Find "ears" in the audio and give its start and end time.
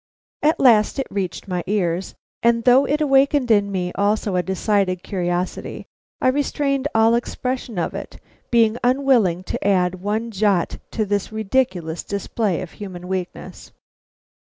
1.67-2.15